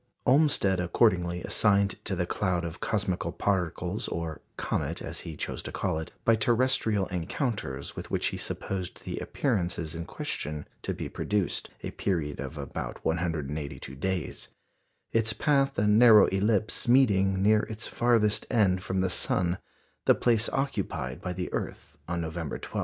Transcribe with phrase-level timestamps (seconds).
[0.25, 5.71] Olmsted accordingly assigned to the cloud of cosmical particles (or "comet," as he chose to
[5.71, 11.07] call it), by terrestrial encounters with which he supposed the appearances in question to be
[11.07, 14.47] produced, a period of about 182 days;
[15.11, 19.59] its path a narrow ellipse, meeting, near its farthest end from the sun,
[20.05, 22.79] the place occupied by the earth on November 12.